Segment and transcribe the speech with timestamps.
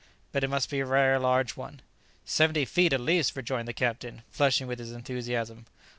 [0.31, 1.79] But it must be a rare large one."
[2.25, 5.67] "Seventy feet, at least!" rejoined the captain, flushing with his enthusiasm.